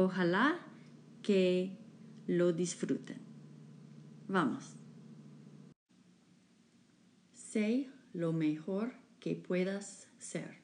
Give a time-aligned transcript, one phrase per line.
[0.00, 0.60] Ojalá
[1.22, 1.76] que
[2.28, 3.18] lo disfruten.
[4.28, 4.76] Vamos.
[7.32, 10.54] Sé lo mejor que puedas ser.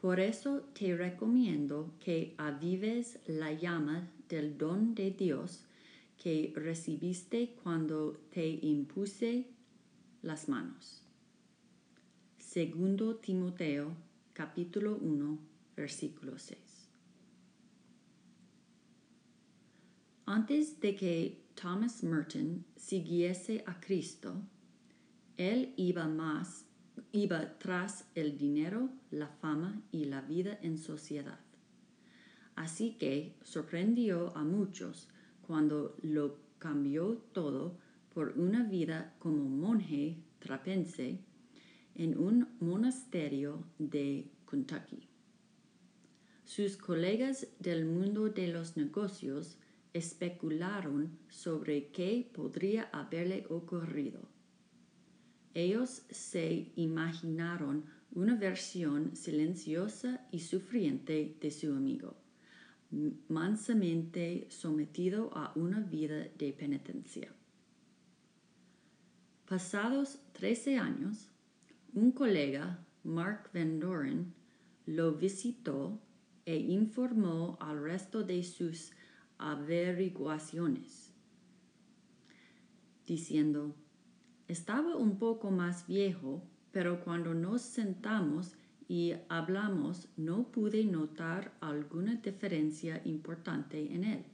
[0.00, 5.66] Por eso te recomiendo que avives la llama del don de Dios
[6.16, 9.50] que recibiste cuando te impuse
[10.22, 11.02] las manos.
[12.38, 13.94] Segundo Timoteo
[14.32, 15.38] capítulo 1
[15.76, 16.71] versículo 6.
[20.32, 24.40] Antes de que Thomas Merton siguiese a Cristo,
[25.36, 26.64] él iba más,
[27.12, 31.38] iba tras el dinero, la fama y la vida en sociedad.
[32.54, 35.06] Así que sorprendió a muchos
[35.46, 37.76] cuando lo cambió todo
[38.14, 41.18] por una vida como monje trapense
[41.94, 45.10] en un monasterio de Kentucky.
[46.46, 49.58] Sus colegas del mundo de los negocios
[49.94, 54.20] especularon sobre qué podría haberle ocurrido.
[55.54, 62.16] Ellos se imaginaron una versión silenciosa y sufriente de su amigo,
[63.28, 67.32] mansamente sometido a una vida de penitencia.
[69.46, 71.28] Pasados trece años,
[71.94, 74.32] un colega, Mark Van Doren,
[74.86, 76.00] lo visitó
[76.46, 78.92] e informó al resto de sus
[79.50, 81.12] averiguaciones,
[83.06, 83.74] diciendo,
[84.48, 88.54] estaba un poco más viejo, pero cuando nos sentamos
[88.88, 94.24] y hablamos no pude notar alguna diferencia importante en él.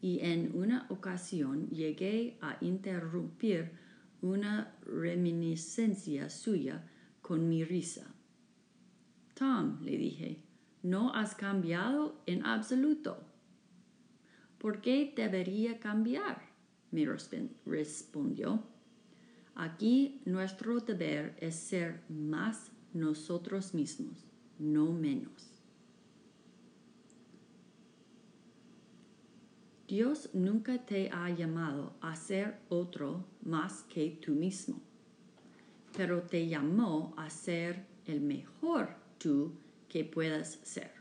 [0.00, 3.72] Y en una ocasión llegué a interrumpir
[4.22, 6.84] una reminiscencia suya
[7.20, 8.06] con mi risa.
[9.34, 10.42] Tom, le dije,
[10.82, 13.27] no has cambiado en absoluto.
[14.58, 16.48] ¿Por qué debería cambiar?
[16.90, 17.04] me
[17.66, 18.62] respondió.
[19.54, 24.24] Aquí nuestro deber es ser más nosotros mismos,
[24.58, 25.58] no menos.
[29.88, 34.80] Dios nunca te ha llamado a ser otro más que tú mismo,
[35.96, 39.54] pero te llamó a ser el mejor tú
[39.88, 40.97] que puedas ser.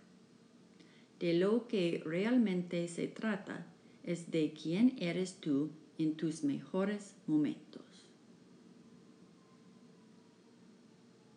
[1.20, 3.66] De lo que realmente se trata
[4.04, 7.84] es de quién eres tú en tus mejores momentos.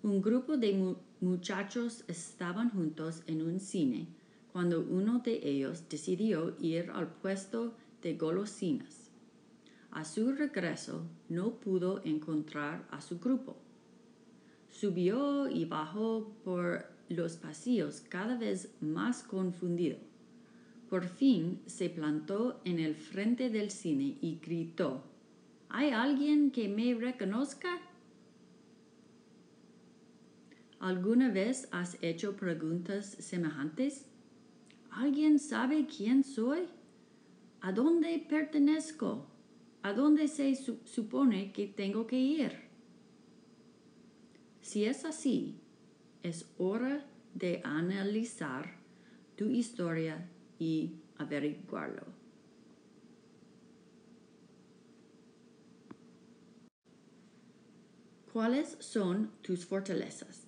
[0.02, 4.06] Un grupo de muchachos estaban juntos en un cine
[4.52, 9.10] cuando uno de ellos decidió ir al puesto de golosinas.
[9.90, 13.56] A su regreso no pudo encontrar a su grupo.
[14.70, 19.98] Subió y bajó por los pasillos cada vez más confundido.
[20.88, 25.04] Por fin se plantó en el frente del cine y gritó,
[25.68, 27.78] ¿Hay alguien que me reconozca?
[30.80, 34.06] ¿Alguna vez has hecho preguntas semejantes?
[34.90, 36.66] ¿Alguien sabe quién soy?
[37.60, 39.26] ¿A dónde pertenezco?
[39.82, 42.52] ¿A dónde se supone que tengo que ir?
[44.60, 45.60] Si es así,
[46.22, 47.04] es hora
[47.34, 48.74] de analizar
[49.36, 50.28] tu historia
[50.58, 52.04] y averiguarlo.
[58.32, 60.46] ¿Cuáles son tus fortalezas?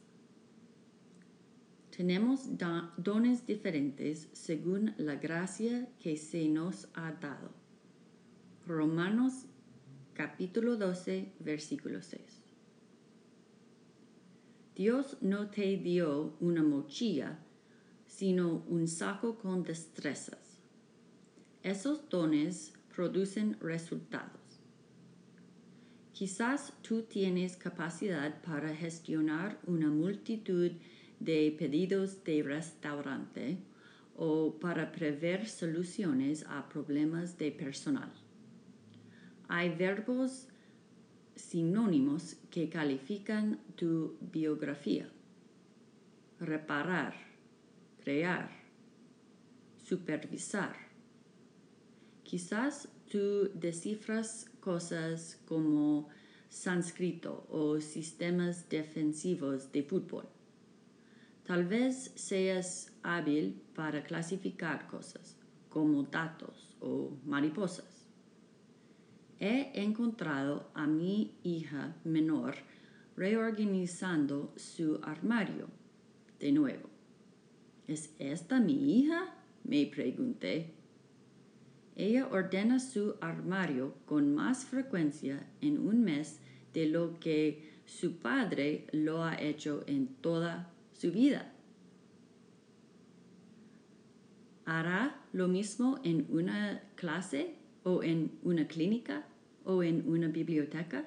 [1.96, 2.48] Tenemos
[2.96, 7.50] dones diferentes según la gracia que se nos ha dado.
[8.66, 9.46] Romanos
[10.14, 12.41] capítulo 12, versículo 6.
[14.74, 17.38] Dios no te dio una mochila,
[18.06, 20.62] sino un saco con destrezas.
[21.62, 24.40] Esos dones producen resultados.
[26.12, 30.72] Quizás tú tienes capacidad para gestionar una multitud
[31.20, 33.58] de pedidos de restaurante
[34.16, 38.12] o para prever soluciones a problemas de personal.
[39.48, 40.48] Hay verbos
[41.36, 45.08] sinónimos que califican tu biografía.
[46.40, 47.14] Reparar,
[48.02, 48.50] crear,
[49.84, 50.76] supervisar.
[52.22, 56.08] Quizás tú descifras cosas como
[56.48, 60.28] sánscrito o sistemas defensivos de fútbol.
[61.44, 65.36] Tal vez seas hábil para clasificar cosas
[65.68, 68.01] como datos o mariposas.
[69.42, 72.54] He encontrado a mi hija menor
[73.16, 75.66] reorganizando su armario
[76.38, 76.88] de nuevo.
[77.88, 79.34] ¿Es esta mi hija?
[79.64, 80.74] me pregunté.
[81.96, 86.38] Ella ordena su armario con más frecuencia en un mes
[86.72, 91.52] de lo que su padre lo ha hecho en toda su vida.
[94.66, 99.26] ¿Hará lo mismo en una clase o en una clínica
[99.64, 101.04] o en una biblioteca?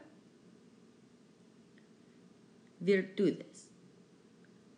[2.80, 3.70] Virtudes.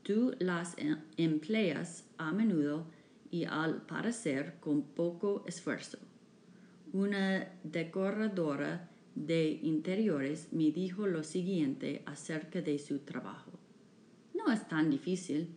[0.03, 2.87] Tú las em-, empleas a menudo
[3.29, 5.97] y al parecer con poco esfuerzo.
[6.93, 13.51] Una decoradora de interiores me dijo lo siguiente acerca de su trabajo.
[14.33, 15.49] No es tan difícil.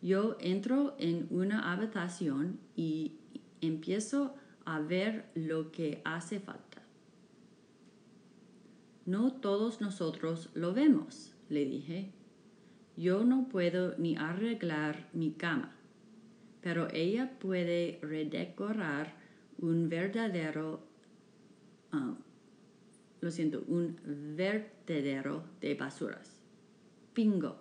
[0.00, 3.12] Yo entro en una habitación y
[3.60, 4.34] empiezo
[4.64, 6.73] a ver lo que hace falta.
[9.06, 12.12] No todos nosotros lo vemos, le dije.
[12.96, 15.74] Yo no puedo ni arreglar mi cama
[16.64, 19.12] pero ella puede redecorar
[19.58, 20.80] un verdadero,
[21.92, 22.14] ah,
[23.20, 23.98] lo siento, un
[24.34, 26.40] vertedero de basuras.
[27.14, 27.58] Bingo.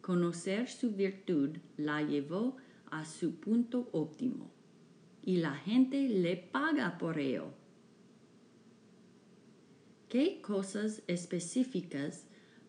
[0.00, 2.56] Conocer su virtud la llevó
[2.90, 4.50] a su punto óptimo
[5.22, 7.52] y la gente le paga por ello.
[10.10, 12.26] ¿Qué cosas específicas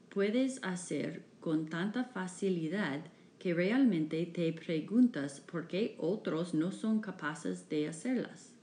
[0.09, 3.01] puedes hacer con tanta facilidad
[3.41, 8.53] que realmente te preguntas por qué otros no son capaces de hacerlas.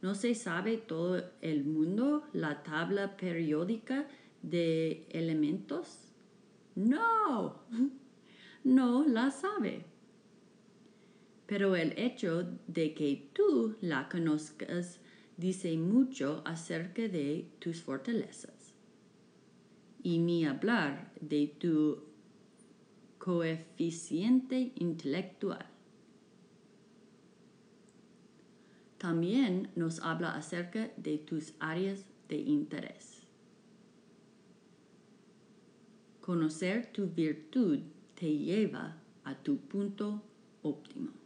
[0.00, 4.08] ¿No se sabe todo el mundo la tabla periódica
[4.42, 6.08] de elementos?
[6.74, 7.62] No,
[8.64, 9.84] no la sabe.
[11.46, 14.98] Pero el hecho de que tú la conozcas
[15.36, 18.74] dice mucho acerca de tus fortalezas.
[20.02, 22.02] Y ni hablar de tu
[23.18, 25.66] coeficiente intelectual.
[28.98, 33.22] También nos habla acerca de tus áreas de interés.
[36.20, 37.80] Conocer tu virtud
[38.14, 40.22] te lleva a tu punto
[40.62, 41.21] óptimo.